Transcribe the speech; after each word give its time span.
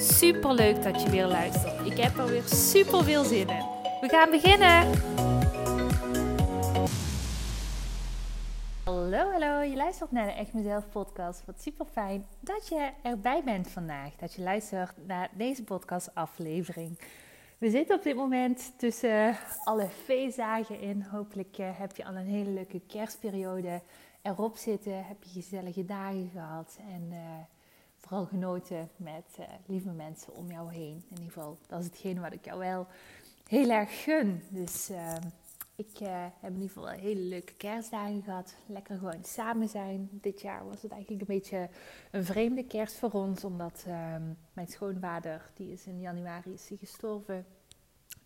Super 0.00 0.54
leuk 0.54 0.82
dat 0.82 1.02
je 1.02 1.10
weer 1.10 1.26
luistert. 1.26 1.86
Ik 1.86 1.96
heb 1.96 2.18
er 2.18 2.26
weer 2.26 2.42
super 2.42 3.04
veel 3.04 3.24
zin 3.24 3.48
in. 3.48 3.64
We 4.00 4.08
gaan 4.08 4.30
beginnen. 4.30 4.90
Hallo, 8.84 9.30
hallo. 9.30 9.60
Je 9.60 9.76
luistert 9.76 10.10
naar 10.10 10.26
de 10.26 10.32
Echt 10.32 10.52
Mezelf 10.52 10.88
podcast. 10.90 11.44
Wat 11.44 11.60
super 11.60 11.86
fijn 11.86 12.26
dat 12.40 12.68
je 12.68 12.90
erbij 13.02 13.42
bent 13.44 13.68
vandaag. 13.68 14.16
Dat 14.16 14.34
je 14.34 14.42
luistert 14.42 15.06
naar 15.06 15.30
deze 15.32 15.64
podcast 15.64 16.14
aflevering. 16.14 16.98
We 17.58 17.70
zitten 17.70 17.96
op 17.96 18.02
dit 18.02 18.16
moment 18.16 18.72
tussen 18.76 19.36
alle 19.64 19.88
feestdagen 20.04 20.80
in. 20.80 21.02
Hopelijk 21.02 21.58
eh, 21.58 21.78
heb 21.78 21.96
je 21.96 22.04
al 22.04 22.16
een 22.16 22.26
hele 22.26 22.50
leuke 22.50 22.80
kerstperiode 22.86 23.82
erop 24.22 24.56
zitten. 24.56 25.04
Heb 25.04 25.22
je 25.22 25.40
gezellige 25.40 25.84
dagen 25.84 26.30
gehad. 26.32 26.78
En... 26.92 27.08
Uh, 27.10 27.18
vooral 27.98 28.26
genoten 28.26 28.90
met 28.96 29.36
uh, 29.38 29.46
lieve 29.66 29.90
mensen 29.90 30.34
om 30.34 30.50
jou 30.50 30.72
heen. 30.72 31.04
In 31.08 31.16
ieder 31.16 31.32
geval, 31.32 31.58
dat 31.66 31.80
is 31.80 31.86
hetgene 31.86 32.20
wat 32.20 32.32
ik 32.32 32.44
jou 32.44 32.58
wel 32.58 32.86
heel 33.48 33.70
erg 33.70 34.02
gun. 34.02 34.42
Dus 34.48 34.90
uh, 34.90 35.14
ik 35.74 36.00
uh, 36.00 36.26
heb 36.40 36.50
in 36.50 36.60
ieder 36.60 36.68
geval 36.68 36.88
hele 36.88 37.20
leuke 37.20 37.54
kerstdagen 37.54 38.22
gehad. 38.22 38.54
Lekker 38.66 38.98
gewoon 38.98 39.24
samen 39.24 39.68
zijn. 39.68 40.08
Dit 40.12 40.40
jaar 40.40 40.66
was 40.66 40.82
het 40.82 40.90
eigenlijk 40.90 41.20
een 41.20 41.36
beetje 41.36 41.68
een 42.10 42.24
vreemde 42.24 42.64
kerst 42.64 42.98
voor 42.98 43.10
ons. 43.10 43.44
Omdat 43.44 43.84
ehm, 43.86 44.22
mijn 44.52 44.68
schoonvader, 44.68 45.50
die 45.54 45.72
is 45.72 45.86
in 45.86 46.00
januari 46.00 46.52
is 46.52 46.70
gestorven. 46.78 47.46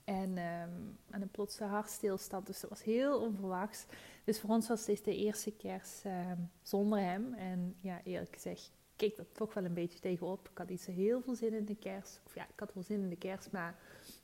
En 0.04 0.38
um, 0.38 0.98
aan 1.10 1.22
een 1.22 1.30
plotse 1.30 1.64
hartstilstand. 1.64 2.46
Dus 2.46 2.60
dat 2.60 2.70
was 2.70 2.82
heel 2.82 3.20
onverwachts. 3.20 3.86
Dus 4.24 4.40
voor 4.40 4.50
ons 4.50 4.68
was 4.68 4.84
dit 4.84 5.04
de 5.04 5.16
eerste 5.16 5.52
kerst 5.52 6.04
ehm, 6.04 6.38
zonder 6.62 6.98
hem. 6.98 7.34
En 7.34 7.76
ja, 7.80 8.00
eerlijk 8.04 8.34
gezegd 8.34 8.72
keek 9.08 9.18
er 9.18 9.32
toch 9.32 9.54
wel 9.54 9.64
een 9.64 9.74
beetje 9.74 9.98
tegenop. 9.98 10.48
Ik 10.48 10.58
had 10.58 10.68
niet 10.68 10.80
zo 10.80 10.90
heel 10.90 11.22
veel 11.22 11.34
zin 11.34 11.52
in 11.52 11.64
de 11.64 11.76
kerst. 11.76 12.20
Of 12.26 12.34
ja, 12.34 12.42
ik 12.42 12.60
had 12.60 12.74
wel 12.74 12.82
zin 12.82 13.00
in 13.00 13.08
de 13.08 13.16
kerst, 13.16 13.50
maar 13.50 13.74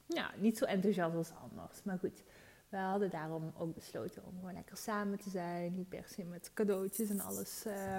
ja, 0.06 0.30
niet 0.36 0.58
zo 0.58 0.64
enthousiast 0.64 1.16
als 1.16 1.30
anders. 1.42 1.82
Maar 1.82 1.98
goed, 1.98 2.22
we 2.68 2.76
hadden 2.76 3.10
daarom 3.10 3.52
ook 3.58 3.74
besloten 3.74 4.24
om 4.24 4.34
gewoon 4.38 4.54
lekker 4.54 4.76
samen 4.76 5.18
te 5.18 5.30
zijn. 5.30 5.74
Niet 5.74 5.88
per 5.88 6.04
se 6.06 6.24
met 6.24 6.50
cadeautjes 6.54 7.10
en 7.10 7.20
alles 7.20 7.64
uh, 7.66 7.98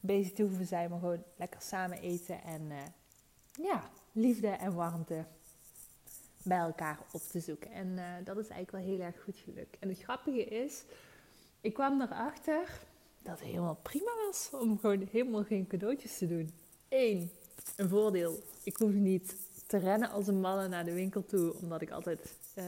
bezig 0.00 0.32
te 0.32 0.42
hoeven 0.42 0.66
zijn, 0.66 0.90
maar 0.90 0.98
gewoon 0.98 1.22
lekker 1.36 1.62
samen 1.62 2.00
eten. 2.00 2.42
En 2.42 2.62
uh, 2.62 2.78
ja, 3.62 3.90
liefde 4.12 4.48
en 4.48 4.74
warmte 4.74 5.24
bij 6.42 6.58
elkaar 6.58 6.98
op 7.12 7.20
te 7.20 7.40
zoeken. 7.40 7.70
En 7.70 7.86
uh, 7.86 8.04
dat 8.24 8.36
is 8.36 8.48
eigenlijk 8.48 8.70
wel 8.70 8.94
heel 8.94 9.06
erg 9.06 9.22
goed 9.22 9.36
gelukt. 9.36 9.78
En 9.78 9.88
het 9.88 10.02
grappige 10.02 10.44
is, 10.44 10.84
ik 11.60 11.74
kwam 11.74 12.00
erachter 12.00 12.80
dat 13.26 13.38
het 13.38 13.48
helemaal 13.48 13.78
prima 13.82 14.10
was 14.26 14.50
om 14.52 14.78
gewoon 14.78 15.08
helemaal 15.10 15.44
geen 15.44 15.66
cadeautjes 15.66 16.18
te 16.18 16.26
doen. 16.26 16.50
Eén, 16.88 17.30
een 17.76 17.88
voordeel. 17.88 18.38
Ik 18.62 18.76
hoef 18.76 18.92
niet 18.92 19.36
te 19.66 19.78
rennen 19.78 20.10
als 20.10 20.26
een 20.26 20.40
malle 20.40 20.68
naar 20.68 20.84
de 20.84 20.92
winkel 20.92 21.24
toe, 21.24 21.54
omdat 21.54 21.82
ik 21.82 21.90
altijd 21.90 22.36
uh, 22.58 22.64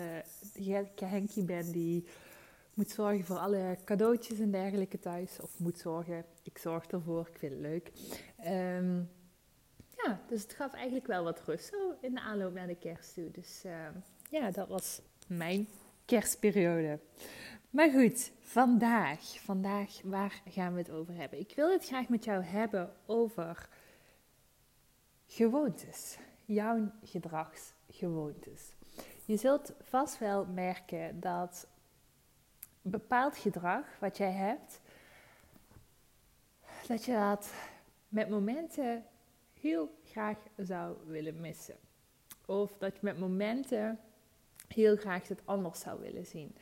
gekke 0.54 1.04
Henkie 1.04 1.44
ben 1.44 1.72
die 1.72 2.06
moet 2.74 2.90
zorgen 2.90 3.24
voor 3.24 3.36
alle 3.36 3.78
cadeautjes 3.84 4.38
en 4.38 4.50
dergelijke 4.50 4.98
thuis. 4.98 5.40
Of 5.40 5.58
moet 5.58 5.78
zorgen, 5.78 6.24
ik 6.42 6.58
zorg 6.58 6.86
ervoor, 6.86 7.28
ik 7.32 7.38
vind 7.38 7.52
het 7.52 7.60
leuk. 7.60 7.92
Um, 8.46 9.10
ja, 10.04 10.20
dus 10.28 10.42
het 10.42 10.52
gaf 10.52 10.72
eigenlijk 10.72 11.06
wel 11.06 11.24
wat 11.24 11.42
rust 11.46 11.68
zo 11.68 11.94
in 12.00 12.14
de 12.14 12.20
aanloop 12.20 12.54
naar 12.54 12.66
de 12.66 12.76
kerst 12.76 13.14
toe. 13.14 13.30
Dus 13.30 13.62
uh, 13.66 13.72
ja, 14.30 14.50
dat 14.50 14.68
was 14.68 15.00
mijn 15.26 15.68
kerstperiode. 16.04 16.98
Maar 17.70 17.90
goed, 17.90 18.30
vandaag, 18.40 19.40
vandaag, 19.40 20.00
waar 20.04 20.42
gaan 20.48 20.72
we 20.72 20.78
het 20.78 20.90
over 20.90 21.14
hebben? 21.14 21.38
Ik 21.38 21.52
wil 21.56 21.72
het 21.72 21.86
graag 21.86 22.08
met 22.08 22.24
jou 22.24 22.42
hebben 22.42 22.92
over 23.06 23.68
gewoontes, 25.26 26.18
jouw 26.44 26.92
gedragsgewoontes. 27.02 28.72
Je 29.24 29.36
zult 29.36 29.72
vast 29.80 30.18
wel 30.18 30.46
merken 30.46 31.20
dat 31.20 31.66
bepaald 32.82 33.36
gedrag 33.36 33.98
wat 33.98 34.16
jij 34.16 34.32
hebt, 34.32 34.80
dat 36.86 37.04
je 37.04 37.12
dat 37.12 37.52
met 38.08 38.28
momenten 38.28 39.04
heel 39.60 39.98
graag 40.04 40.38
zou 40.56 40.96
willen 41.06 41.40
missen. 41.40 41.76
Of 42.46 42.78
dat 42.78 42.92
je 42.92 43.00
met 43.02 43.18
momenten 43.18 44.00
heel 44.68 44.96
graag 44.96 45.28
het 45.28 45.42
anders 45.44 45.80
zou 45.80 46.00
willen 46.00 46.26
zien. 46.26 46.54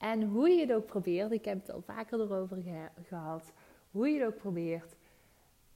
En 0.00 0.22
hoe 0.22 0.48
je 0.48 0.60
het 0.60 0.72
ook 0.72 0.86
probeert, 0.86 1.32
ik 1.32 1.44
heb 1.44 1.60
het 1.60 1.70
al 1.70 1.82
vaker 1.82 2.20
erover 2.20 2.62
gehad, 3.02 3.52
hoe 3.90 4.08
je 4.08 4.18
het 4.18 4.32
ook 4.32 4.38
probeert, 4.38 4.96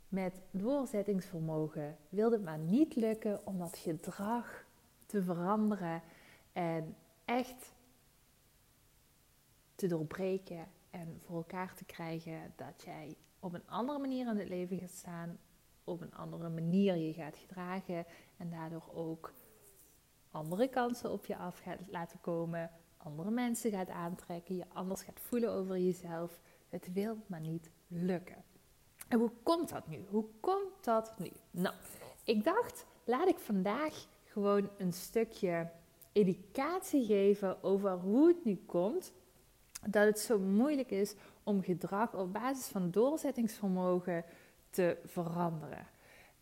met 0.08 0.42
doorzettingsvermogen 0.50 1.96
wil 2.08 2.32
het 2.32 2.42
maar 2.42 2.58
niet 2.58 2.96
lukken 2.96 3.46
om 3.46 3.58
dat 3.58 3.76
gedrag 3.76 4.64
te 5.06 5.22
veranderen 5.22 6.02
en 6.52 6.96
echt 7.24 7.74
te 9.74 9.86
doorbreken 9.86 10.66
en 10.90 11.20
voor 11.24 11.36
elkaar 11.36 11.74
te 11.74 11.84
krijgen 11.84 12.52
dat 12.56 12.82
jij 12.84 13.16
op 13.40 13.54
een 13.54 13.68
andere 13.68 13.98
manier 13.98 14.28
in 14.28 14.36
het 14.36 14.48
leven 14.48 14.78
gaat 14.78 14.90
staan, 14.90 15.38
op 15.84 16.00
een 16.00 16.14
andere 16.14 16.48
manier 16.48 16.96
je 16.96 17.12
gaat 17.12 17.36
gedragen 17.36 18.04
en 18.36 18.50
daardoor 18.50 18.90
ook 18.94 19.32
andere 20.30 20.68
kansen 20.68 21.10
op 21.10 21.26
je 21.26 21.36
af 21.36 21.58
gaat 21.58 21.80
laten 21.90 22.20
komen, 22.20 22.70
andere 23.04 23.30
mensen 23.30 23.70
gaat 23.70 23.88
aantrekken, 23.88 24.56
je 24.56 24.64
anders 24.72 25.02
gaat 25.02 25.20
voelen 25.20 25.50
over 25.50 25.78
jezelf. 25.78 26.40
Het 26.68 26.92
wil 26.92 27.16
maar 27.26 27.40
niet 27.40 27.70
lukken. 27.86 28.44
En 29.08 29.18
hoe 29.18 29.32
komt 29.42 29.68
dat 29.68 29.88
nu? 29.88 30.04
Hoe 30.08 30.26
komt 30.40 30.84
dat 30.84 31.18
nu? 31.18 31.30
Nou, 31.50 31.74
ik 32.24 32.44
dacht, 32.44 32.86
laat 33.04 33.28
ik 33.28 33.38
vandaag 33.38 34.06
gewoon 34.24 34.70
een 34.78 34.92
stukje 34.92 35.70
educatie 36.12 37.04
geven 37.04 37.62
over 37.62 37.90
hoe 37.90 38.28
het 38.28 38.44
nu 38.44 38.62
komt 38.66 39.12
dat 39.86 40.04
het 40.06 40.18
zo 40.18 40.38
moeilijk 40.38 40.90
is 40.90 41.14
om 41.42 41.62
gedrag 41.62 42.14
op 42.14 42.32
basis 42.32 42.66
van 42.66 42.90
doorzettingsvermogen 42.90 44.24
te 44.70 44.96
veranderen. 45.04 45.86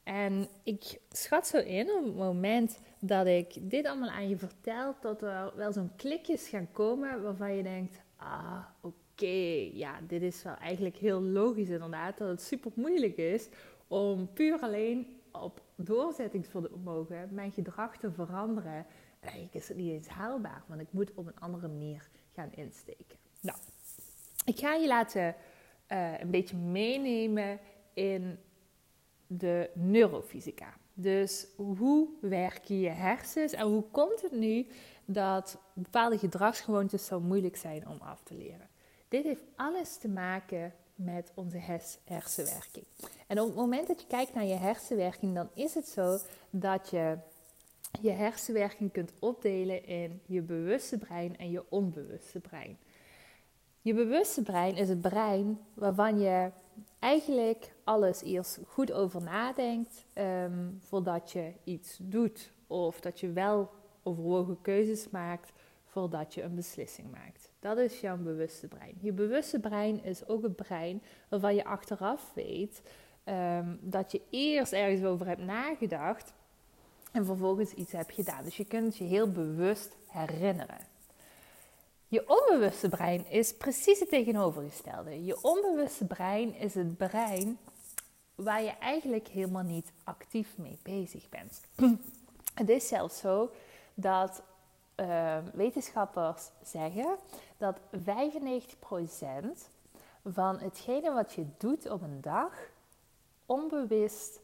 En 0.03 0.49
ik 0.63 0.99
schat 1.11 1.47
zo 1.47 1.59
in 1.59 1.91
op 1.91 2.05
het 2.05 2.15
moment 2.15 2.79
dat 2.99 3.27
ik 3.27 3.71
dit 3.71 3.87
allemaal 3.87 4.11
aan 4.11 4.29
je 4.29 4.37
vertel, 4.37 4.95
dat 5.01 5.23
er 5.23 5.53
wel 5.57 5.73
zo'n 5.73 5.97
klikjes 5.97 6.49
gaan 6.49 6.73
komen 6.73 7.23
waarvan 7.23 7.55
je 7.55 7.63
denkt: 7.63 8.03
ah, 8.17 8.65
oké, 8.81 9.71
ja, 9.73 10.01
dit 10.07 10.23
is 10.23 10.43
wel 10.43 10.55
eigenlijk 10.55 10.97
heel 10.97 11.23
logisch 11.23 11.69
inderdaad, 11.69 12.19
dat 12.19 12.29
het 12.29 12.43
super 12.43 12.71
moeilijk 12.75 13.17
is 13.17 13.49
om 13.89 14.33
puur 14.33 14.59
alleen 14.61 15.21
op 15.33 15.63
doorzettingsvermogen 15.77 17.29
mijn 17.31 17.53
gedrag 17.53 17.97
te 17.97 18.11
veranderen. 18.11 18.87
eigenlijk 19.21 19.55
is 19.55 19.69
het 19.69 19.77
niet 19.77 19.93
eens 19.93 20.09
haalbaar, 20.09 20.63
want 20.67 20.81
ik 20.81 20.89
moet 20.91 21.15
op 21.15 21.27
een 21.27 21.41
andere 21.41 21.69
manier 21.69 22.09
gaan 22.35 22.53
insteken. 22.53 23.19
Nou, 23.41 23.59
ik 24.45 24.59
ga 24.59 24.75
je 24.75 24.87
laten 24.87 25.35
uh, 25.89 26.21
een 26.21 26.31
beetje 26.31 26.57
meenemen 26.57 27.59
in 27.95 28.39
de 29.39 29.71
neurofysica. 29.75 30.75
Dus 30.95 31.47
hoe 31.57 32.09
werken 32.21 32.81
je 32.81 32.89
hersens 32.89 33.53
en 33.53 33.67
hoe 33.67 33.85
komt 33.91 34.23
het 34.23 34.33
nu 34.33 34.67
dat 35.05 35.59
bepaalde 35.73 36.19
gedragsgewoontes 36.19 37.07
zo 37.07 37.21
moeilijk 37.21 37.57
zijn 37.57 37.89
om 37.89 37.99
af 38.01 38.23
te 38.23 38.35
leren? 38.35 38.69
Dit 39.09 39.25
heeft 39.25 39.43
alles 39.57 39.97
te 39.97 40.09
maken 40.09 40.75
met 40.95 41.33
onze 41.35 41.59
hersenwerking. 42.05 42.85
En 43.27 43.41
op 43.41 43.47
het 43.47 43.57
moment 43.57 43.87
dat 43.87 44.01
je 44.01 44.07
kijkt 44.07 44.35
naar 44.35 44.45
je 44.45 44.55
hersenwerking, 44.55 45.35
dan 45.35 45.49
is 45.55 45.75
het 45.75 45.89
zo 45.89 46.19
dat 46.51 46.91
je 46.91 47.19
je 48.01 48.11
hersenwerking 48.11 48.93
kunt 48.93 49.13
opdelen 49.19 49.87
in 49.87 50.21
je 50.27 50.41
bewuste 50.41 50.99
brein 50.99 51.39
en 51.39 51.51
je 51.51 51.65
onbewuste 51.69 52.41
brein. 52.41 52.79
Je 53.81 53.95
bewuste 53.95 54.43
brein 54.43 54.77
is 54.77 54.89
het 54.89 55.01
brein 55.01 55.59
waarvan 55.75 56.21
je 56.21 56.51
eigenlijk 56.99 57.72
alles 57.85 58.23
eerst 58.23 58.59
goed 58.67 58.93
over 58.93 59.23
nadenkt 59.23 60.07
ehm, 60.13 60.71
voordat 60.79 61.33
je 61.33 61.53
iets 61.65 61.99
doet. 62.01 62.53
Of 62.67 63.01
dat 63.01 63.21
je 63.21 63.33
wel 63.33 63.71
overwogen 64.03 64.61
keuzes 64.61 65.11
maakt 65.11 65.53
voordat 65.85 66.35
je 66.35 66.43
een 66.43 66.55
beslissing 66.55 67.11
maakt. 67.11 67.51
Dat 67.61 67.79
is 67.79 68.01
jouw 68.01 68.17
bewuste 68.17 68.69
brein. 68.69 68.95
Je 69.01 69.13
bewuste 69.13 69.61
brein 69.61 70.05
is 70.05 70.29
ook 70.29 70.43
het 70.43 70.57
brein 70.57 71.03
waarvan 71.29 71.55
je 71.55 71.65
achteraf 71.65 72.31
weet 72.35 72.83
ehm, 73.25 73.77
dat 73.81 74.13
je 74.13 74.21
eerst 74.31 74.73
ergens 74.73 75.05
over 75.05 75.27
hebt 75.27 75.45
nagedacht 75.45 76.33
en 77.13 77.25
vervolgens 77.25 77.73
iets 77.73 77.93
hebt 77.93 78.13
gedaan. 78.13 78.45
Dus 78.45 78.57
je 78.57 78.65
kunt 78.65 78.97
je 78.97 79.05
heel 79.05 79.31
bewust 79.31 79.97
herinneren. 80.07 80.91
Je 82.09 82.29
onbewuste 82.29 82.89
brein 82.89 83.27
is 83.27 83.57
precies 83.57 84.01
het 84.01 84.09
tegenovergestelde. 84.09 85.25
Je 85.25 85.43
onbewuste 85.43 86.07
brein 86.07 86.55
is 86.55 86.75
het 86.75 86.97
brein 86.97 87.59
waar 88.35 88.63
je 88.63 88.71
eigenlijk 88.71 89.29
helemaal 89.29 89.63
niet 89.63 89.93
actief 90.05 90.59
mee 90.59 90.79
bezig 90.83 91.29
bent. 91.29 91.61
Het 92.55 92.69
is 92.69 92.89
zelfs 92.89 93.19
zo 93.19 93.51
dat 93.95 94.43
uh, 94.97 95.39
wetenschappers 95.53 96.51
zeggen 96.63 97.17
dat 97.57 97.79
95% 97.79 97.81
van 100.25 100.59
hetgene 100.59 101.13
wat 101.13 101.33
je 101.33 101.47
doet 101.59 101.91
op 101.91 102.03
een 102.03 102.21
dag 102.21 102.53
onbewust 103.47 104.41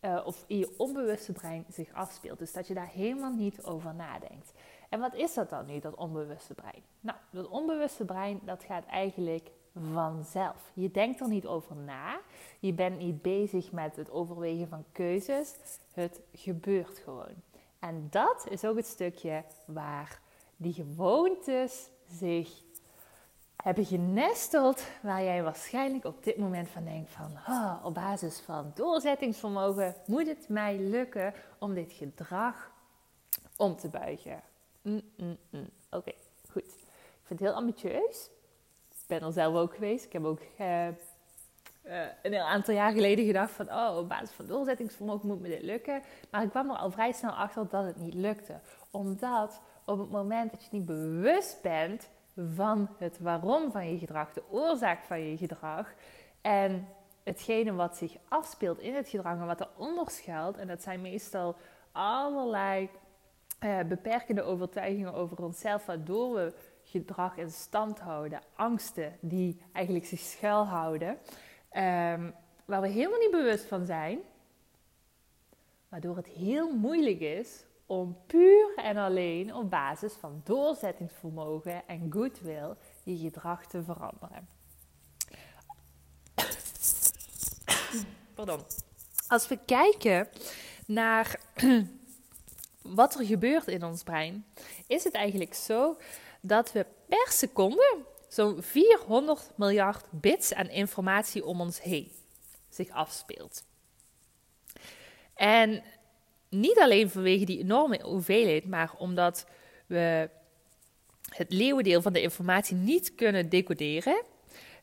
uh, 0.00 0.20
of 0.24 0.44
in 0.46 0.58
je 0.58 0.74
onbewuste 0.76 1.32
brein 1.32 1.64
zich 1.72 1.92
afspeelt. 1.92 2.38
Dus 2.38 2.52
dat 2.52 2.66
je 2.66 2.74
daar 2.74 2.88
helemaal 2.88 3.32
niet 3.32 3.62
over 3.62 3.94
nadenkt. 3.94 4.52
En 4.88 5.00
wat 5.00 5.14
is 5.14 5.34
dat 5.34 5.50
dan 5.50 5.66
nu, 5.66 5.80
dat 5.80 5.94
onbewuste 5.94 6.54
brein? 6.54 6.82
Nou, 7.00 7.18
dat 7.30 7.48
onbewuste 7.48 8.04
brein, 8.04 8.40
dat 8.44 8.64
gaat 8.64 8.86
eigenlijk 8.86 9.50
vanzelf. 9.92 10.70
Je 10.74 10.90
denkt 10.90 11.20
er 11.20 11.28
niet 11.28 11.46
over 11.46 11.76
na. 11.76 12.20
Je 12.58 12.72
bent 12.72 12.98
niet 12.98 13.22
bezig 13.22 13.72
met 13.72 13.96
het 13.96 14.10
overwegen 14.10 14.68
van 14.68 14.84
keuzes. 14.92 15.54
Het 15.92 16.20
gebeurt 16.32 16.98
gewoon. 16.98 17.34
En 17.78 18.06
dat 18.10 18.46
is 18.48 18.64
ook 18.64 18.76
het 18.76 18.86
stukje 18.86 19.44
waar 19.64 20.20
die 20.56 20.72
gewoontes 20.72 21.88
zich 22.10 22.62
hebben 23.62 23.84
genesteld, 23.84 24.82
waar 25.02 25.22
jij 25.22 25.42
waarschijnlijk 25.42 26.04
op 26.04 26.24
dit 26.24 26.36
moment 26.36 26.68
van 26.68 26.84
denkt 26.84 27.10
van, 27.10 27.30
oh, 27.48 27.80
op 27.82 27.94
basis 27.94 28.40
van 28.40 28.72
doorzettingsvermogen 28.74 29.94
moet 30.06 30.26
het 30.26 30.48
mij 30.48 30.78
lukken 30.78 31.34
om 31.58 31.74
dit 31.74 31.92
gedrag 31.92 32.70
om 33.56 33.76
te 33.76 33.88
buigen. 33.88 34.42
Mm, 34.82 35.02
mm, 35.16 35.36
mm. 35.50 35.68
Oké, 35.90 36.12
goed. 36.50 36.64
Ik 36.64 37.22
vind 37.22 37.40
het 37.40 37.48
heel 37.48 37.58
ambitieus. 37.58 38.30
Ben 39.06 39.22
er 39.22 39.32
zelf 39.32 39.54
ook 39.54 39.74
geweest. 39.74 40.04
Ik 40.04 40.12
heb 40.12 40.24
ook 40.24 40.40
uh, 40.60 40.86
een 42.22 42.34
aantal 42.34 42.74
jaar 42.74 42.92
geleden 42.92 43.24
gedacht 43.24 43.52
van... 43.52 43.72
oh, 43.72 43.96
op 43.96 44.08
basis 44.08 44.30
van 44.30 44.46
doorzettingsvermogen 44.46 45.28
moet 45.28 45.40
me 45.40 45.48
dit 45.48 45.62
lukken. 45.62 46.02
Maar 46.30 46.42
ik 46.42 46.50
kwam 46.50 46.70
er 46.70 46.76
al 46.76 46.90
vrij 46.90 47.12
snel 47.12 47.32
achter 47.32 47.68
dat 47.68 47.84
het 47.84 47.96
niet 47.96 48.14
lukte. 48.14 48.60
Omdat 48.90 49.60
op 49.84 49.98
het 49.98 50.10
moment 50.10 50.50
dat 50.50 50.62
je 50.62 50.68
niet 50.70 50.86
bewust 50.86 51.62
bent 51.62 52.08
van 52.54 52.88
het 52.98 53.18
waarom 53.20 53.70
van 53.70 53.90
je 53.90 53.98
gedrag... 53.98 54.32
de 54.32 54.42
oorzaak 54.50 55.04
van 55.04 55.20
je 55.20 55.36
gedrag... 55.36 55.94
en 56.40 56.88
hetgene 57.24 57.72
wat 57.72 57.96
zich 57.96 58.16
afspeelt 58.28 58.78
in 58.78 58.94
het 58.94 59.08
gedrag 59.08 59.38
en 59.38 59.46
wat 59.46 59.60
eronder 59.60 60.10
schuilt... 60.10 60.56
en 60.56 60.66
dat 60.66 60.82
zijn 60.82 61.00
meestal 61.00 61.56
allerlei 61.92 62.90
uh, 63.60 63.78
beperkende 63.88 64.42
overtuigingen 64.42 65.14
over 65.14 65.42
onszelf, 65.42 65.86
waardoor 65.86 66.34
we 66.34 66.54
gedrag 66.98 67.36
in 67.36 67.50
stand 67.50 68.00
houden, 68.00 68.40
angsten 68.54 69.16
die 69.20 69.60
eigenlijk 69.72 70.06
zich 70.06 70.20
schuilhouden, 70.20 71.08
um, 71.08 72.34
waar 72.64 72.80
we 72.80 72.88
helemaal 72.88 73.18
niet 73.18 73.30
bewust 73.30 73.64
van 73.64 73.86
zijn, 73.86 74.18
waardoor 75.88 76.16
het 76.16 76.26
heel 76.26 76.76
moeilijk 76.76 77.20
is 77.20 77.64
om 77.86 78.16
puur 78.26 78.72
en 78.76 78.96
alleen 78.96 79.54
op 79.54 79.70
basis 79.70 80.12
van 80.12 80.40
doorzettingsvermogen 80.44 81.86
en 81.86 82.12
goodwill 82.12 82.74
je 83.02 83.16
gedrag 83.16 83.66
te 83.66 83.82
veranderen. 83.82 84.48
Pardon. 88.34 88.60
Als 89.28 89.48
we 89.48 89.58
kijken 89.66 90.28
naar 90.86 91.40
wat 92.82 93.14
er 93.14 93.24
gebeurt 93.24 93.66
in 93.66 93.84
ons 93.84 94.02
brein, 94.02 94.44
is 94.86 95.04
het 95.04 95.14
eigenlijk 95.14 95.54
zo 95.54 95.96
dat 96.46 96.72
we 96.72 96.86
per 97.08 97.26
seconde 97.32 97.98
zo'n 98.28 98.62
400 98.62 99.50
miljard 99.56 100.04
bits 100.10 100.54
aan 100.54 100.68
informatie 100.68 101.44
om 101.44 101.60
ons 101.60 101.82
heen 101.82 102.12
zich 102.68 102.90
afspeelt. 102.90 103.64
En 105.34 105.82
niet 106.48 106.78
alleen 106.78 107.10
vanwege 107.10 107.44
die 107.44 107.58
enorme 107.58 108.00
hoeveelheid, 108.02 108.66
maar 108.66 108.94
omdat 108.98 109.46
we 109.86 110.30
het 111.28 111.52
leeuwendeel 111.52 112.02
van 112.02 112.12
de 112.12 112.22
informatie 112.22 112.76
niet 112.76 113.14
kunnen 113.14 113.48
decoderen, 113.48 114.22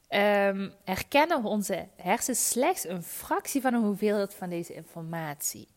um, 0.10 0.74
herkennen 0.84 1.44
onze 1.44 1.88
hersens 1.96 2.50
slechts 2.50 2.88
een 2.88 3.04
fractie 3.04 3.62
van 3.62 3.72
de 3.72 3.78
hoeveelheid 3.78 4.34
van 4.34 4.50
deze 4.50 4.74
informatie. 4.74 5.68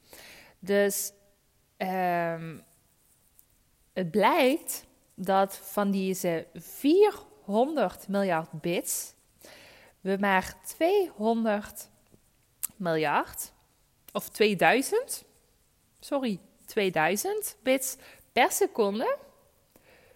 Dus 0.58 1.12
um, 1.78 2.62
het 3.92 4.10
blijkt 4.10 4.86
dat 5.14 5.56
van 5.56 5.90
deze 5.90 6.46
400 6.54 8.08
miljard 8.08 8.50
bits 8.52 9.14
we 10.00 10.16
maar 10.20 10.54
200 10.64 11.88
miljard, 12.76 13.52
of 14.12 14.28
2000, 14.28 15.24
sorry, 16.00 16.40
2000 16.64 17.56
bits 17.62 17.96
per 18.32 18.52
seconde 18.52 19.16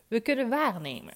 we 0.09 0.21
kunnen 0.21 0.49
waarnemen. 0.49 1.15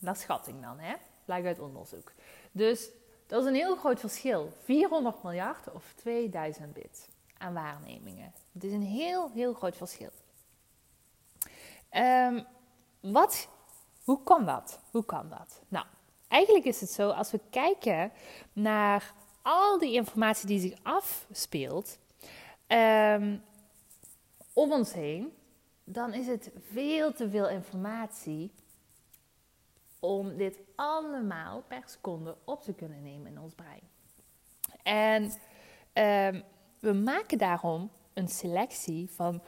Dat 0.00 0.18
schatting 0.18 0.62
dan, 0.62 0.78
hè? 0.78 0.94
Blijkt 1.24 1.46
uit 1.46 1.58
onderzoek. 1.58 2.12
Dus 2.52 2.88
dat 3.26 3.42
is 3.42 3.48
een 3.48 3.54
heel 3.54 3.76
groot 3.76 4.00
verschil. 4.00 4.52
400 4.64 5.22
miljard 5.22 5.72
of 5.72 5.92
2000 5.96 6.72
bits 6.72 7.06
aan 7.38 7.54
waarnemingen. 7.54 8.32
Het 8.52 8.64
is 8.64 8.72
een 8.72 8.82
heel, 8.82 9.30
heel 9.30 9.54
groot 9.54 9.76
verschil. 9.76 10.10
Um, 11.96 12.46
wat, 13.00 13.48
hoe 14.04 14.22
kan 14.22 14.46
dat? 14.46 14.80
Hoe 14.90 15.04
kan 15.04 15.28
dat? 15.28 15.62
Nou, 15.68 15.86
eigenlijk 16.28 16.64
is 16.64 16.80
het 16.80 16.90
zo, 16.90 17.10
als 17.10 17.30
we 17.30 17.40
kijken 17.50 18.12
naar 18.52 19.14
al 19.42 19.78
die 19.78 19.94
informatie 19.94 20.46
die 20.46 20.60
zich 20.60 20.78
afspeelt 20.82 21.98
um, 22.66 23.42
om 24.52 24.72
ons 24.72 24.92
heen, 24.92 25.32
dan 25.84 26.12
is 26.12 26.26
het 26.26 26.50
veel 26.72 27.12
te 27.12 27.30
veel 27.30 27.48
informatie 27.48 28.52
om 29.98 30.36
dit 30.36 30.58
allemaal 30.74 31.62
per 31.68 31.82
seconde 31.84 32.36
op 32.44 32.62
te 32.62 32.72
kunnen 32.72 33.02
nemen 33.02 33.30
in 33.30 33.40
ons 33.40 33.54
brein. 33.54 33.82
En 34.82 35.22
um, 36.34 36.42
we 36.80 36.92
maken 36.92 37.38
daarom 37.38 37.90
een 38.14 38.28
selectie 38.28 39.10
van 39.10 39.42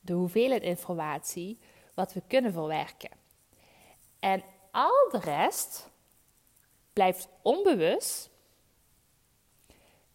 de 0.00 0.12
hoeveelheid 0.12 0.62
informatie 0.62 1.58
wat 1.98 2.12
we 2.12 2.22
kunnen 2.26 2.52
verwerken. 2.52 3.10
En 4.18 4.42
al 4.70 5.08
de 5.10 5.18
rest 5.18 5.90
blijft 6.92 7.28
onbewust. 7.42 8.30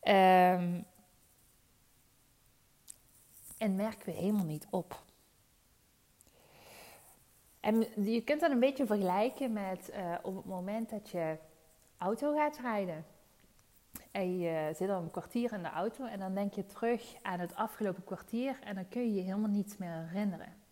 Um, 0.01 0.85
en 3.57 3.75
merken 3.75 4.05
we 4.05 4.11
helemaal 4.11 4.45
niet 4.45 4.67
op. 4.69 5.03
En 7.59 8.03
je 8.03 8.23
kunt 8.23 8.41
dat 8.41 8.51
een 8.51 8.59
beetje 8.59 8.85
vergelijken 8.85 9.53
met 9.53 9.89
uh, 9.89 10.15
op 10.21 10.35
het 10.35 10.45
moment 10.45 10.89
dat 10.89 11.09
je 11.09 11.37
auto 11.97 12.35
gaat 12.35 12.57
rijden. 12.57 13.05
En 14.11 14.39
je 14.39 14.71
zit 14.75 14.89
al 14.89 15.01
een 15.01 15.11
kwartier 15.11 15.53
in 15.53 15.63
de 15.63 15.69
auto 15.69 16.05
en 16.05 16.19
dan 16.19 16.33
denk 16.33 16.53
je 16.53 16.65
terug 16.65 17.15
aan 17.21 17.39
het 17.39 17.55
afgelopen 17.55 18.03
kwartier 18.03 18.59
en 18.63 18.75
dan 18.75 18.89
kun 18.89 19.01
je 19.01 19.13
je 19.13 19.21
helemaal 19.21 19.49
niets 19.49 19.77
meer 19.77 20.07
herinneren. 20.09 20.62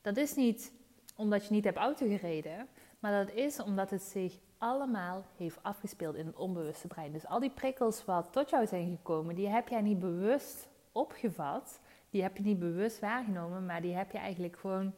Dat 0.00 0.16
is 0.16 0.34
niet 0.34 0.72
omdat 1.16 1.46
je 1.46 1.52
niet 1.52 1.64
hebt 1.64 1.76
auto 1.76 2.06
gereden, 2.06 2.68
maar 2.98 3.24
dat 3.24 3.34
is 3.34 3.60
omdat 3.60 3.90
het 3.90 4.02
zich 4.02 4.38
allemaal 4.58 5.24
heeft 5.36 5.62
afgespeeld 5.62 6.14
in 6.14 6.26
het 6.26 6.36
onbewuste 6.36 6.86
brein. 6.86 7.12
Dus 7.12 7.26
al 7.26 7.40
die 7.40 7.50
prikkels 7.50 8.04
wat 8.04 8.32
tot 8.32 8.50
jou 8.50 8.66
zijn 8.66 8.90
gekomen, 8.90 9.34
die 9.34 9.48
heb 9.48 9.68
jij 9.68 9.80
niet 9.80 9.98
bewust 9.98 10.68
opgevat, 10.92 11.80
die 12.10 12.22
heb 12.22 12.36
je 12.36 12.42
niet 12.42 12.58
bewust 12.58 13.00
waargenomen, 13.00 13.66
maar 13.66 13.80
die 13.80 13.94
heb 13.94 14.12
je 14.12 14.18
eigenlijk 14.18 14.56
gewoon 14.58 14.94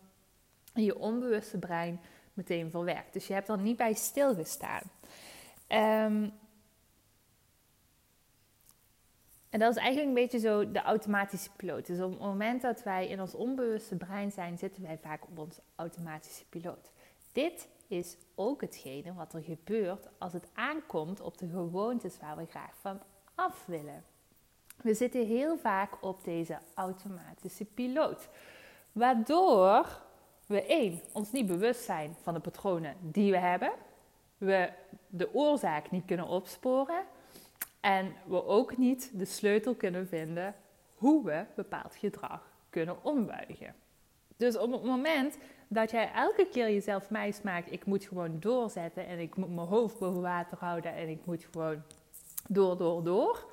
in 0.74 0.84
je 0.84 0.98
onbewuste 0.98 1.58
brein 1.58 2.00
meteen 2.34 2.70
verwerkt. 2.70 3.12
Dus 3.12 3.26
je 3.26 3.32
hebt 3.32 3.48
er 3.48 3.58
niet 3.58 3.76
bij 3.76 3.92
stilgestaan. 3.92 4.82
Um, 5.68 6.32
En 9.52 9.58
dat 9.58 9.70
is 9.70 9.76
eigenlijk 9.76 10.08
een 10.08 10.22
beetje 10.22 10.38
zo 10.38 10.70
de 10.70 10.82
automatische 10.82 11.50
piloot. 11.56 11.86
Dus 11.86 12.00
op 12.00 12.10
het 12.10 12.20
moment 12.20 12.62
dat 12.62 12.82
wij 12.82 13.08
in 13.08 13.20
ons 13.20 13.34
onbewuste 13.34 13.96
brein 13.96 14.32
zijn, 14.32 14.58
zitten 14.58 14.82
wij 14.82 14.98
vaak 14.98 15.22
op 15.24 15.38
ons 15.38 15.58
automatische 15.76 16.44
piloot. 16.48 16.90
Dit 17.32 17.68
is 17.86 18.16
ook 18.34 18.60
hetgene 18.60 19.14
wat 19.14 19.34
er 19.34 19.42
gebeurt 19.42 20.08
als 20.18 20.32
het 20.32 20.48
aankomt 20.54 21.20
op 21.20 21.38
de 21.38 21.48
gewoontes 21.48 22.18
waar 22.20 22.36
we 22.36 22.46
graag 22.46 22.74
van 22.80 23.00
af 23.34 23.64
willen. 23.66 24.04
We 24.76 24.94
zitten 24.94 25.26
heel 25.26 25.58
vaak 25.58 26.04
op 26.04 26.24
deze 26.24 26.58
automatische 26.74 27.64
piloot. 27.64 28.28
Waardoor 28.92 30.00
we 30.46 30.66
één, 30.66 31.00
ons 31.12 31.32
niet 31.32 31.46
bewust 31.46 31.84
zijn 31.84 32.16
van 32.22 32.34
de 32.34 32.40
patronen 32.40 32.96
die 33.00 33.30
we 33.30 33.38
hebben. 33.38 33.72
We 34.38 34.72
de 35.08 35.34
oorzaak 35.34 35.90
niet 35.90 36.04
kunnen 36.04 36.26
opsporen. 36.26 37.04
En 37.82 38.14
we 38.26 38.46
ook 38.46 38.76
niet 38.76 39.10
de 39.14 39.24
sleutel 39.24 39.74
kunnen 39.74 40.08
vinden 40.08 40.54
hoe 40.94 41.24
we 41.24 41.44
bepaald 41.56 41.94
gedrag 41.94 42.52
kunnen 42.70 43.04
ombuigen. 43.04 43.74
Dus 44.36 44.56
op 44.58 44.72
het 44.72 44.84
moment 44.84 45.38
dat 45.68 45.90
jij 45.90 46.12
elke 46.12 46.46
keer 46.46 46.70
jezelf 46.70 47.10
meis 47.10 47.42
maakt, 47.42 47.72
ik 47.72 47.84
moet 47.84 48.04
gewoon 48.04 48.40
doorzetten 48.40 49.06
en 49.06 49.18
ik 49.18 49.36
moet 49.36 49.54
mijn 49.54 49.66
hoofd 49.66 49.98
boven 49.98 50.22
water 50.22 50.58
houden 50.58 50.94
en 50.94 51.08
ik 51.08 51.26
moet 51.26 51.46
gewoon 51.50 51.82
door, 52.48 52.76
door, 52.76 53.04
door, 53.04 53.50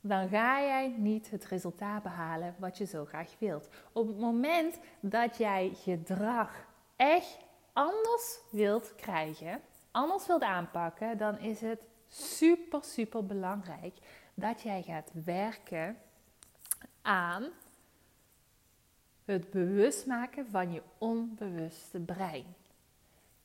dan 0.00 0.28
ga 0.28 0.60
jij 0.60 0.94
niet 0.96 1.30
het 1.30 1.44
resultaat 1.44 2.02
behalen 2.02 2.54
wat 2.58 2.78
je 2.78 2.86
zo 2.86 3.04
graag 3.04 3.34
wilt. 3.38 3.68
Op 3.92 4.06
het 4.06 4.18
moment 4.18 4.78
dat 5.00 5.36
jij 5.36 5.72
gedrag 5.74 6.50
echt 6.96 7.38
anders 7.72 8.40
wilt 8.50 8.94
krijgen, 8.96 9.60
anders 9.90 10.26
wilt 10.26 10.42
aanpakken, 10.42 11.18
dan 11.18 11.38
is 11.38 11.60
het 11.60 11.80
super, 12.08 12.84
super 12.84 13.26
belangrijk 13.26 13.94
dat 14.34 14.62
jij 14.62 14.82
gaat 14.82 15.10
werken 15.24 15.96
aan 17.02 17.48
het 19.24 19.50
bewust 19.50 20.06
maken 20.06 20.46
van 20.50 20.72
je 20.72 20.82
onbewuste 20.98 22.00
brein. 22.00 22.54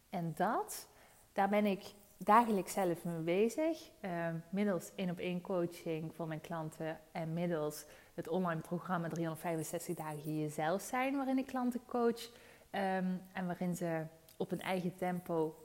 En 0.09 0.33
dat, 0.35 0.87
daar 1.33 1.49
ben 1.49 1.65
ik 1.65 1.93
dagelijks 2.17 2.73
zelf 2.73 3.03
mee 3.03 3.19
bezig. 3.19 3.89
Uh, 4.01 4.27
middels 4.49 4.91
één 4.95 5.09
op 5.09 5.17
één 5.19 5.41
coaching 5.41 6.15
voor 6.15 6.27
mijn 6.27 6.41
klanten 6.41 6.99
en 7.11 7.33
middels 7.33 7.85
het 8.13 8.27
online 8.27 8.61
programma 8.61 9.07
365 9.07 9.95
dagen 9.95 10.39
jezelf 10.39 10.81
zijn, 10.81 11.15
waarin 11.15 11.37
ik 11.37 11.45
klanten 11.45 11.85
coach 11.85 12.31
ehm, 12.69 13.15
en 13.33 13.45
waarin 13.45 13.75
ze 13.75 14.03
op 14.37 14.51
een 14.51 14.61
eigen 14.61 14.95
tempo 14.95 15.55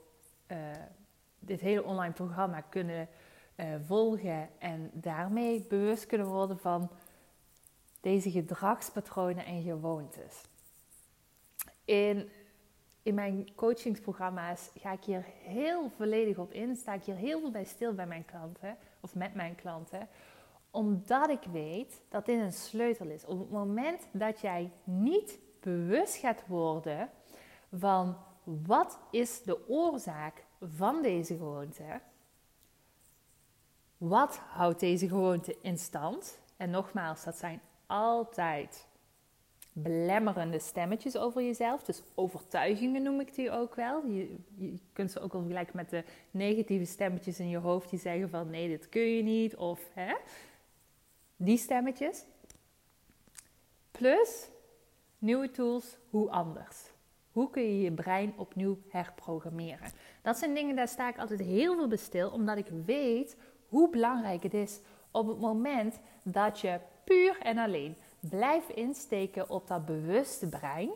uh, 0.47 0.57
dit 1.39 1.59
hele 1.59 1.83
online 1.83 2.13
programma 2.13 2.61
kunnen 2.61 3.07
uh, 3.55 3.65
volgen 3.85 4.49
en 4.57 4.89
daarmee 4.93 5.65
bewust 5.69 6.05
kunnen 6.05 6.27
worden 6.27 6.59
van 6.59 6.89
deze 8.01 8.31
gedragspatronen 8.31 9.45
en 9.45 9.61
gewoontes. 9.61 10.41
In, 11.85 12.29
in 13.03 13.13
mijn 13.13 13.55
coachingsprogramma's 13.55 14.69
ga 14.75 14.91
ik 14.91 15.03
hier 15.03 15.25
heel 15.43 15.89
volledig 15.89 16.37
op 16.37 16.53
in, 16.53 16.75
sta 16.75 16.93
ik 16.93 17.03
hier 17.03 17.15
heel 17.15 17.39
veel 17.39 17.51
bij 17.51 17.63
stil 17.63 17.93
bij 17.93 18.07
mijn 18.07 18.25
klanten 18.25 18.77
of 18.99 19.15
met 19.15 19.33
mijn 19.33 19.55
klanten, 19.55 20.07
omdat 20.71 21.29
ik 21.29 21.43
weet 21.51 22.01
dat 22.09 22.25
dit 22.25 22.39
een 22.39 22.53
sleutel 22.53 23.07
is. 23.07 23.25
Op 23.25 23.39
het 23.39 23.49
moment 23.49 24.07
dat 24.11 24.39
jij 24.39 24.71
niet 24.83 25.39
bewust 25.59 26.15
gaat 26.15 26.47
worden 26.47 27.09
van 27.75 28.17
wat 28.43 28.99
is 29.11 29.43
de 29.43 29.67
oorzaak 29.67 30.43
van 30.61 31.01
deze 31.01 31.37
gewoonte, 31.37 32.01
wat 33.97 34.37
houdt 34.37 34.79
deze 34.79 35.07
gewoonte 35.07 35.57
in 35.61 35.77
stand? 35.77 36.39
En 36.57 36.69
nogmaals, 36.69 37.23
dat 37.23 37.37
zijn 37.37 37.61
altijd 37.85 38.87
belemmerende 39.73 40.59
stemmetjes 40.59 41.17
over 41.17 41.41
jezelf. 41.41 41.83
Dus 41.83 42.03
overtuigingen 42.15 43.03
noem 43.03 43.19
ik 43.19 43.35
die 43.35 43.51
ook 43.51 43.75
wel. 43.75 44.05
Je, 44.05 44.35
je, 44.55 44.79
kunt 44.93 45.11
ze 45.11 45.19
ook 45.19 45.31
wel 45.31 45.41
vergelijken 45.41 45.75
met 45.75 45.89
de 45.89 46.03
negatieve 46.31 46.85
stemmetjes 46.85 47.39
in 47.39 47.49
je 47.49 47.57
hoofd 47.57 47.89
die 47.89 47.99
zeggen 47.99 48.29
van 48.29 48.49
nee, 48.49 48.67
dit 48.67 48.89
kun 48.89 49.15
je 49.15 49.23
niet. 49.23 49.55
Of 49.55 49.89
hè, 49.93 50.15
die 51.35 51.57
stemmetjes. 51.57 52.25
Plus 53.91 54.49
nieuwe 55.17 55.51
tools, 55.51 55.97
hoe 56.09 56.29
anders. 56.29 56.88
Hoe 57.39 57.49
kun 57.49 57.63
je 57.63 57.81
je 57.81 57.91
brein 57.91 58.33
opnieuw 58.37 58.77
herprogrammeren? 58.89 59.91
Dat 60.21 60.37
zijn 60.37 60.53
dingen, 60.53 60.75
daar 60.75 60.87
sta 60.87 61.09
ik 61.09 61.17
altijd 61.17 61.39
heel 61.39 61.75
veel 61.75 61.87
bij 61.87 61.97
stil, 61.97 62.29
omdat 62.29 62.57
ik 62.57 62.67
weet 62.85 63.37
hoe 63.67 63.89
belangrijk 63.89 64.43
het 64.43 64.53
is 64.53 64.79
op 65.11 65.27
het 65.27 65.39
moment 65.39 65.99
dat 66.23 66.59
je 66.59 66.79
puur 67.03 67.37
en 67.41 67.57
alleen 67.57 67.95
blijft 68.19 68.69
insteken 68.69 69.49
op 69.49 69.67
dat 69.67 69.85
bewuste 69.85 70.47
brein. 70.47 70.89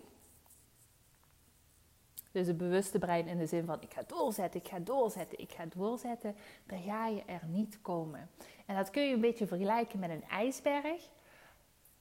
Dus 2.32 2.48
het 2.48 2.58
bewuste 2.58 3.00
brein 3.00 3.28
in 3.28 3.38
de 3.38 3.48
zin 3.48 3.66
van 3.66 3.82
ik 3.82 3.94
ga 3.94 4.04
doorzetten, 4.08 4.60
ik 4.60 4.68
ga 4.68 4.80
doorzetten, 4.80 5.40
ik 5.40 5.52
ga 5.52 5.66
doorzetten, 5.76 6.36
dan 6.66 6.82
ga 6.82 7.08
je 7.08 7.24
er 7.26 7.46
niet 7.48 7.82
komen. 7.82 8.30
En 8.66 8.76
dat 8.76 8.90
kun 8.90 9.04
je 9.04 9.14
een 9.14 9.22
beetje 9.22 9.48
vergelijken 9.48 10.00
met 10.00 10.10
een 10.10 10.24
ijsberg. 10.24 11.10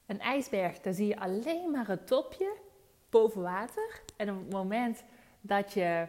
Een 0.07 0.21
ijsberg, 0.21 0.81
daar 0.81 0.95
zie 0.95 1.07
je 1.07 1.21
alleen 1.21 1.71
maar 1.71 1.87
het 1.87 2.07
topje 2.07 2.71
boven 3.13 3.43
water. 3.43 4.03
En 4.23 4.31
op 4.31 4.39
het 4.39 4.53
moment 4.53 5.03
dat 5.41 5.73
je 5.73 6.07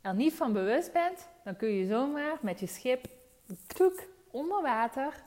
er 0.00 0.14
niet 0.14 0.34
van 0.34 0.52
bewust 0.52 0.92
bent, 0.92 1.28
dan 1.44 1.56
kun 1.56 1.68
je 1.68 1.86
zomaar 1.86 2.38
met 2.42 2.60
je 2.60 2.66
schip 2.66 3.06
kloek 3.66 4.02
onder 4.30 4.62
water 4.62 5.22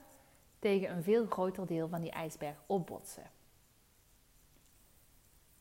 tegen 0.60 0.90
een 0.90 1.04
veel 1.04 1.26
groter 1.26 1.68
deel 1.68 1.88
van 1.88 2.02
die 2.02 2.12
ijsberg 2.12 2.56
opbotsen. 2.66 3.32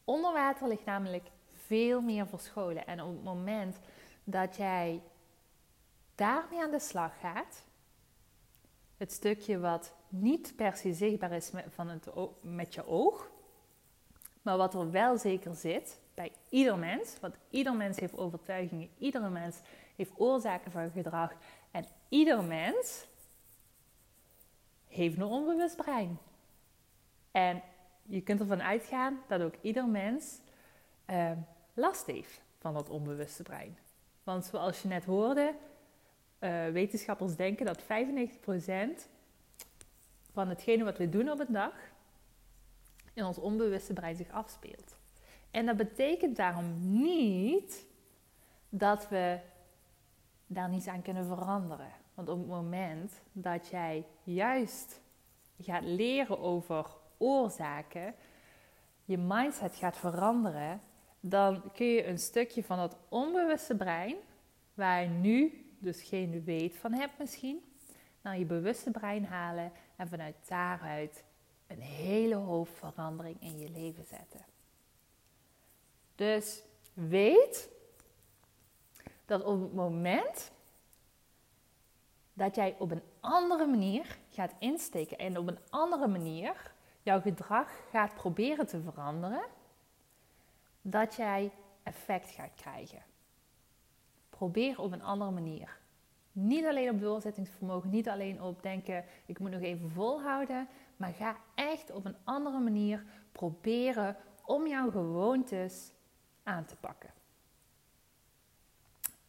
Onder 0.04 0.32
water 0.32 0.68
ligt 0.68 0.84
namelijk 0.84 1.26
veel 1.66 2.00
meer 2.00 2.26
verscholen. 2.26 2.86
En 2.86 3.02
op 3.02 3.14
het 3.14 3.24
moment 3.24 3.78
dat 4.24 4.56
jij 4.56 5.02
daarmee 6.14 6.62
aan 6.62 6.70
de 6.70 6.80
slag 6.80 7.20
gaat, 7.20 7.64
het 8.96 9.12
stukje 9.12 9.58
wat 9.58 9.94
niet 10.08 10.52
per 10.56 10.76
se 10.76 10.92
zichtbaar 10.92 11.32
is 11.32 11.50
met, 11.50 11.64
van 11.68 11.88
het, 11.88 12.06
met 12.40 12.74
je 12.74 12.86
oog, 12.86 13.30
maar 14.42 14.56
wat 14.56 14.74
er 14.74 14.90
wel 14.90 15.18
zeker 15.18 15.54
zit 15.54 16.00
ieder 16.48 16.78
mens, 16.78 17.20
want 17.20 17.34
ieder 17.50 17.74
mens 17.74 17.98
heeft 17.98 18.16
overtuigingen, 18.16 18.88
ieder 18.98 19.30
mens 19.30 19.60
heeft 19.96 20.12
oorzaken 20.16 20.70
van 20.70 20.90
gedrag 20.90 21.32
en 21.70 21.84
ieder 22.08 22.44
mens 22.44 23.06
heeft 24.88 25.16
een 25.16 25.24
onbewust 25.24 25.76
brein. 25.76 26.18
En 27.30 27.62
je 28.02 28.20
kunt 28.20 28.40
ervan 28.40 28.62
uitgaan 28.62 29.20
dat 29.28 29.42
ook 29.42 29.54
ieder 29.60 29.88
mens 29.88 30.40
uh, 31.06 31.30
last 31.74 32.06
heeft 32.06 32.40
van 32.58 32.74
dat 32.74 32.88
onbewuste 32.88 33.42
brein. 33.42 33.78
Want 34.22 34.44
zoals 34.44 34.82
je 34.82 34.88
net 34.88 35.04
hoorde, 35.04 35.54
uh, 36.40 36.66
wetenschappers 36.68 37.36
denken 37.36 37.66
dat 37.66 37.82
95% 37.82 37.86
van 40.32 40.48
hetgene 40.48 40.84
wat 40.84 40.98
we 40.98 41.08
doen 41.08 41.30
op 41.30 41.38
een 41.38 41.52
dag 41.52 41.74
in 43.14 43.24
ons 43.24 43.38
onbewuste 43.38 43.92
brein 43.92 44.16
zich 44.16 44.30
afspeelt. 44.30 44.96
En 45.52 45.66
dat 45.66 45.76
betekent 45.76 46.36
daarom 46.36 46.74
niet 47.02 47.86
dat 48.68 49.08
we 49.08 49.38
daar 50.46 50.68
niets 50.68 50.88
aan 50.88 51.02
kunnen 51.02 51.26
veranderen. 51.26 51.92
Want 52.14 52.28
op 52.28 52.38
het 52.38 52.46
moment 52.46 53.20
dat 53.32 53.68
jij 53.68 54.06
juist 54.22 55.00
gaat 55.60 55.82
leren 55.82 56.38
over 56.38 56.86
oorzaken, 57.18 58.14
je 59.04 59.18
mindset 59.18 59.76
gaat 59.76 59.96
veranderen, 59.96 60.80
dan 61.20 61.72
kun 61.72 61.86
je 61.86 62.06
een 62.06 62.18
stukje 62.18 62.64
van 62.64 62.76
dat 62.76 62.96
onbewuste 63.08 63.76
brein, 63.76 64.16
waar 64.74 65.02
je 65.02 65.08
nu 65.08 65.66
dus 65.78 66.02
geen 66.02 66.44
weet 66.44 66.76
van 66.76 66.92
hebt 66.92 67.18
misschien, 67.18 67.60
naar 68.22 68.38
je 68.38 68.44
bewuste 68.44 68.90
brein 68.90 69.24
halen 69.24 69.72
en 69.96 70.08
vanuit 70.08 70.36
daaruit 70.48 71.24
een 71.66 71.80
hele 71.80 72.34
hoop 72.34 72.68
verandering 72.68 73.40
in 73.40 73.58
je 73.58 73.70
leven 73.70 74.04
zetten. 74.06 74.51
Dus 76.22 76.62
weet 76.94 77.70
dat 79.24 79.44
op 79.44 79.60
het 79.60 79.74
moment 79.74 80.52
dat 82.32 82.54
jij 82.54 82.76
op 82.78 82.90
een 82.90 83.02
andere 83.20 83.66
manier 83.66 84.18
gaat 84.28 84.54
insteken 84.58 85.18
en 85.18 85.38
op 85.38 85.46
een 85.48 85.58
andere 85.70 86.06
manier 86.06 86.72
jouw 87.02 87.20
gedrag 87.20 87.70
gaat 87.90 88.14
proberen 88.14 88.66
te 88.66 88.80
veranderen, 88.80 89.42
dat 90.82 91.14
jij 91.14 91.52
effect 91.82 92.30
gaat 92.30 92.54
krijgen. 92.56 93.02
Probeer 94.30 94.80
op 94.80 94.92
een 94.92 95.02
andere 95.02 95.30
manier. 95.30 95.78
Niet 96.32 96.64
alleen 96.64 96.90
op 96.90 97.00
doorzettingsvermogen, 97.00 97.90
niet 97.90 98.08
alleen 98.08 98.42
op 98.42 98.62
denken, 98.62 99.04
ik 99.26 99.38
moet 99.38 99.50
nog 99.50 99.62
even 99.62 99.90
volhouden, 99.90 100.68
maar 100.96 101.12
ga 101.12 101.36
echt 101.54 101.90
op 101.90 102.04
een 102.04 102.16
andere 102.24 102.58
manier 102.58 103.04
proberen 103.32 104.16
om 104.44 104.66
jouw 104.66 104.90
gewoontes 104.90 105.92
aan 106.42 106.64
te 106.64 106.76
pakken. 106.76 107.10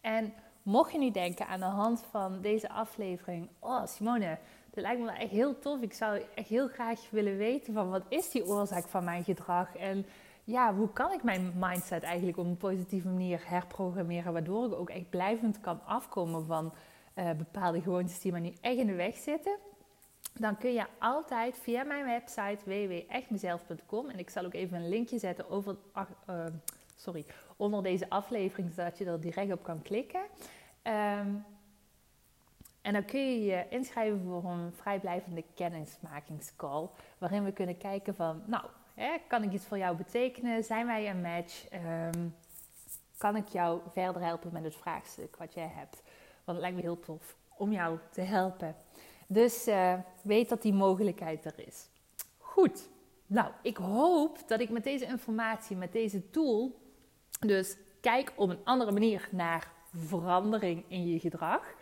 En 0.02 0.34
mocht 0.64 0.92
je 0.92 0.98
nu 0.98 1.12
denken 1.12 1.48
aan 1.48 1.60
de 1.60 1.66
hand 1.66 2.06
van 2.10 2.42
deze 2.42 2.70
aflevering, 2.70 3.50
oh 3.60 3.86
Simone, 3.86 4.38
dit 4.70 4.84
lijkt 4.84 5.02
me 5.02 5.12
echt 5.12 5.32
heel 5.32 5.60
tof. 5.60 5.82
Ik 5.82 5.94
zou 5.94 6.22
echt 6.36 6.48
heel 6.48 6.68
graag 6.68 7.10
willen 7.10 7.38
weten 7.38 7.74
van 7.74 7.90
wat 7.90 8.04
is 8.10 8.32
die 8.32 8.46
oorzaak 8.46 8.88
van 8.88 9.04
mijn 9.04 9.24
gedrag 9.24 9.76
en 9.76 10.06
ja, 10.44 10.76
hoe 10.76 10.94
kan 10.94 11.12
ik 11.12 11.24
mijn 11.24 11.54
mindset 11.56 12.04
eigenlijk 12.04 12.38
op 12.38 12.46
een 12.46 12.58
positieve 12.58 13.08
manier 13.08 13.42
herprogrammeren, 13.50 14.34
waardoor 14.34 14.66
ik 14.66 14.74
ook 14.74 14.90
echt 14.90 15.10
blijvend 15.10 15.60
kan 15.60 15.86
afkomen 15.86 16.46
van 16.46 16.74
uh, 17.16 17.32
bepaalde 17.32 17.82
gewoontes 17.82 18.20
die 18.20 18.32
me 18.32 18.40
nu 18.40 18.54
echt 18.62 18.78
in 18.78 18.88
de 18.88 18.94
weg 18.94 19.16
zitten 19.16 19.58
dan 20.34 20.58
kun 20.58 20.74
je 20.74 20.86
altijd 21.00 21.58
via 21.58 21.84
mijn 21.84 22.06
website 22.06 22.58
www.echtmezelf.com 22.66 24.10
en 24.10 24.20
ik 24.20 24.30
zal 24.30 24.46
ook 24.46 24.54
even 24.54 24.78
een 24.78 24.90
linkje 24.90 25.20
zetten 25.20 25.50
over, 25.50 25.76
uh, 26.30 26.46
sorry, 26.96 27.26
onder 27.58 27.84
deze 27.84 28.10
aflevering, 28.10 28.74
zodat 28.74 28.98
je 28.98 29.06
er 29.06 29.22
direct 29.22 29.52
op 29.52 29.64
kan 29.64 29.82
klikken. 29.82 30.22
Um, 30.84 31.46
En 32.82 32.94
dan 32.94 33.06
kun 33.06 33.20
je 33.20 33.44
je 33.44 33.66
inschrijven 33.70 34.22
voor 34.24 34.44
een 34.52 34.74
vrijblijvende 34.74 35.44
kennismakingscall. 35.56 36.90
Waarin 37.18 37.44
we 37.44 37.52
kunnen 37.52 37.78
kijken 37.78 38.16
van, 38.16 38.44
nou, 38.46 38.64
hè, 38.94 39.18
kan 39.28 39.44
ik 39.44 39.52
iets 39.52 39.66
voor 39.66 39.78
jou 39.78 39.96
betekenen? 39.96 40.64
Zijn 40.64 40.86
wij 40.86 41.10
een 41.10 41.22
match? 41.22 41.68
Ehm, 41.70 42.28
kan 43.18 43.36
ik 43.36 43.48
jou 43.48 43.82
verder 43.92 44.22
helpen 44.22 44.50
met 44.54 44.64
het 44.64 44.76
vraagstuk 44.76 45.36
wat 45.36 45.54
jij 45.54 45.72
hebt? 45.76 46.02
Want 46.44 46.58
het 46.58 46.60
lijkt 46.60 46.76
me 46.76 46.82
heel 46.82 47.00
tof 47.00 47.36
om 47.58 47.72
jou 47.72 47.98
te 48.12 48.22
helpen. 48.22 48.76
Dus 49.28 49.68
uh, 49.68 49.94
weet 50.22 50.50
dat 50.50 50.62
die 50.62 50.74
mogelijkheid 50.74 51.46
er 51.46 51.68
is. 51.68 51.88
Goed. 52.38 52.90
Nou, 53.26 53.52
ik 53.62 53.78
hoop 53.78 54.48
dat 54.48 54.60
ik 54.60 54.70
met 54.70 54.84
deze 54.84 55.06
informatie, 55.06 55.76
met 55.76 55.92
deze 55.92 56.30
tool, 56.30 56.82
dus 57.48 57.78
kijk 58.02 58.34
op 58.36 58.50
een 58.50 58.64
andere 58.64 58.92
manier 58.92 59.28
naar 59.32 59.72
verandering 59.94 60.86
in 60.88 61.08
je 61.08 61.20
gedrag. 61.20 61.74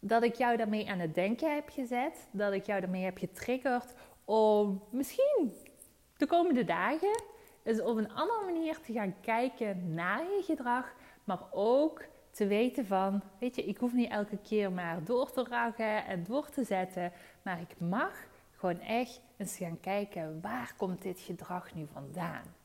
Dat 0.00 0.22
ik 0.22 0.34
jou 0.34 0.56
daarmee 0.56 0.90
aan 0.90 0.98
het 0.98 1.14
denken 1.14 1.54
heb 1.54 1.68
gezet. 1.68 2.28
Dat 2.30 2.52
ik 2.52 2.66
jou 2.66 2.80
daarmee 2.80 3.04
heb 3.04 3.18
getriggerd 3.18 3.94
om 4.24 4.82
misschien 4.90 5.54
de 6.16 6.26
komende 6.26 6.64
dagen 6.64 7.22
eens 7.62 7.80
op 7.80 7.96
een 7.96 8.12
andere 8.12 8.44
manier 8.44 8.80
te 8.80 8.92
gaan 8.92 9.20
kijken 9.20 9.94
naar 9.94 10.22
je 10.22 10.42
gedrag. 10.44 10.92
Maar 11.24 11.40
ook 11.50 12.04
te 12.30 12.46
weten 12.46 12.86
van, 12.86 13.22
weet 13.38 13.56
je, 13.56 13.64
ik 13.64 13.78
hoef 13.78 13.92
niet 13.92 14.10
elke 14.10 14.36
keer 14.36 14.72
maar 14.72 15.04
door 15.04 15.30
te 15.30 15.44
ragen 15.48 16.06
en 16.06 16.24
door 16.24 16.48
te 16.48 16.64
zetten. 16.64 17.12
Maar 17.42 17.60
ik 17.60 17.80
mag 17.80 18.26
gewoon 18.56 18.80
echt 18.80 19.20
eens 19.36 19.56
gaan 19.56 19.80
kijken, 19.80 20.40
waar 20.40 20.74
komt 20.76 21.02
dit 21.02 21.20
gedrag 21.20 21.74
nu 21.74 21.86
vandaan? 21.92 22.57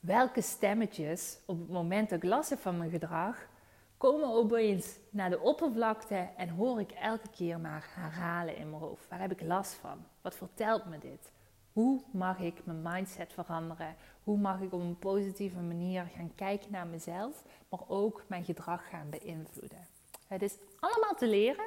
Welke 0.00 0.40
stemmetjes 0.40 1.38
op 1.46 1.58
het 1.58 1.68
moment 1.68 2.10
dat 2.10 2.22
ik 2.22 2.28
last 2.28 2.50
heb 2.50 2.58
van 2.58 2.78
mijn 2.78 2.90
gedrag, 2.90 3.48
komen 3.96 4.28
opeens 4.28 4.98
naar 5.10 5.30
de 5.30 5.40
oppervlakte 5.40 6.28
en 6.36 6.48
hoor 6.48 6.80
ik 6.80 6.90
elke 6.90 7.28
keer 7.30 7.60
maar 7.60 7.90
herhalen 7.94 8.56
in 8.56 8.70
mijn 8.70 8.82
hoofd. 8.82 9.08
Waar 9.08 9.20
heb 9.20 9.30
ik 9.30 9.42
last 9.42 9.72
van? 9.72 10.04
Wat 10.20 10.34
vertelt 10.34 10.84
me 10.84 10.98
dit? 10.98 11.32
Hoe 11.72 12.00
mag 12.12 12.38
ik 12.38 12.64
mijn 12.64 12.82
mindset 12.82 13.32
veranderen? 13.32 13.96
Hoe 14.24 14.38
mag 14.38 14.60
ik 14.60 14.72
op 14.72 14.80
een 14.80 14.98
positieve 14.98 15.60
manier 15.60 16.10
gaan 16.16 16.32
kijken 16.34 16.72
naar 16.72 16.86
mezelf, 16.86 17.44
maar 17.68 17.80
ook 17.88 18.24
mijn 18.26 18.44
gedrag 18.44 18.88
gaan 18.88 19.10
beïnvloeden? 19.10 19.86
Het 20.26 20.42
is 20.42 20.56
allemaal 20.78 21.14
te 21.14 21.26
leren, 21.26 21.66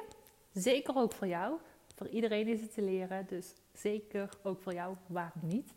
zeker 0.52 0.96
ook 0.96 1.12
voor 1.12 1.26
jou. 1.26 1.58
Voor 1.96 2.08
iedereen 2.08 2.46
is 2.46 2.60
het 2.60 2.74
te 2.74 2.82
leren, 2.82 3.26
dus 3.26 3.54
zeker 3.72 4.28
ook 4.42 4.62
voor 4.62 4.74
jou, 4.74 4.96
waarom 5.06 5.42
niet? 5.42 5.72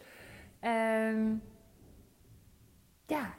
Um, 0.61 1.41
ja, 3.07 3.35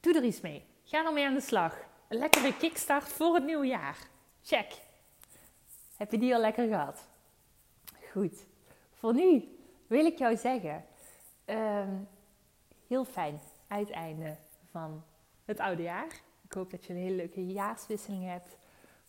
doe 0.00 0.14
er 0.14 0.24
iets 0.24 0.40
mee. 0.40 0.64
Ga 0.84 1.04
ermee 1.06 1.26
aan 1.26 1.34
de 1.34 1.40
slag. 1.40 1.78
Een 2.08 2.18
lekkere 2.18 2.56
kickstart 2.56 3.08
voor 3.08 3.34
het 3.34 3.44
nieuwe 3.44 3.66
jaar. 3.66 3.98
Check. 4.42 4.72
Heb 5.96 6.10
je 6.10 6.18
die 6.18 6.34
al 6.34 6.40
lekker 6.40 6.68
gehad? 6.68 7.08
Goed. 8.12 8.46
Voor 8.94 9.14
nu 9.14 9.56
wil 9.86 10.04
ik 10.04 10.18
jou 10.18 10.36
zeggen, 10.36 10.84
ehm, 11.44 11.94
heel 12.86 13.04
fijn 13.04 13.40
uiteinde 13.68 14.36
van 14.70 15.04
het 15.44 15.60
oude 15.60 15.82
jaar. 15.82 16.20
Ik 16.44 16.52
hoop 16.52 16.70
dat 16.70 16.84
je 16.84 16.92
een 16.92 16.98
hele 16.98 17.16
leuke 17.16 17.46
jaarswisseling 17.46 18.24
hebt. 18.24 18.56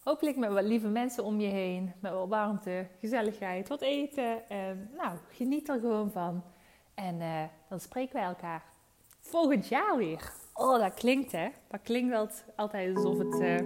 Hopelijk 0.03 0.37
met 0.37 0.51
wat 0.51 0.63
lieve 0.63 0.87
mensen 0.87 1.23
om 1.23 1.39
je 1.39 1.47
heen, 1.47 1.93
met 1.99 2.11
wat 2.11 2.27
warmte, 2.27 2.87
gezelligheid, 2.99 3.67
wat 3.67 3.81
eten. 3.81 4.49
En, 4.49 4.91
nou, 4.95 5.17
geniet 5.29 5.69
er 5.69 5.79
gewoon 5.79 6.11
van. 6.11 6.43
En 6.93 7.19
uh, 7.19 7.43
dan 7.69 7.79
spreken 7.79 8.15
wij 8.15 8.23
elkaar 8.23 8.63
volgend 9.29 9.67
jaar 9.67 9.97
weer. 9.97 10.31
Oh, 10.53 10.79
dat 10.79 10.93
klinkt 10.93 11.31
hè. 11.31 11.47
Dat 11.67 11.79
klinkt 11.83 12.09
wel 12.09 12.27
altijd 12.55 12.95
alsof 12.95 13.17
het 13.17 13.39
uh, 13.39 13.59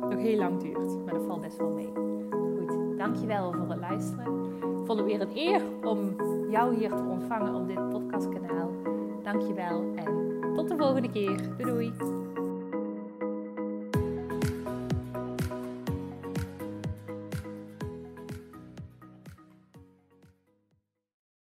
nog 0.00 0.18
heel 0.18 0.38
lang 0.38 0.60
duurt. 0.60 1.04
Maar 1.04 1.14
dat 1.14 1.26
valt 1.26 1.40
best 1.40 1.56
wel 1.56 1.70
mee. 1.70 1.92
Goed, 2.30 2.98
dankjewel 2.98 3.52
voor 3.52 3.68
het 3.68 3.78
luisteren. 3.78 4.26
Ik 4.80 4.86
vond 4.86 4.98
het 4.98 5.04
weer 5.04 5.20
een 5.20 5.36
eer 5.36 5.62
om 5.82 6.16
jou 6.50 6.74
hier 6.76 6.88
te 6.88 7.02
ontvangen 7.02 7.54
op 7.54 7.66
dit 7.66 7.88
podcastkanaal. 7.88 8.70
Dankjewel 9.22 9.92
en 9.94 10.40
tot 10.54 10.68
de 10.68 10.76
volgende 10.76 11.10
keer. 11.10 11.56
Doei 11.56 11.92
doei. 11.98 12.25